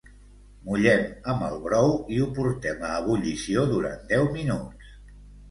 [0.69, 1.03] Mullem
[1.33, 4.91] amb el brou i ho portem a ebullició durant deu minuts.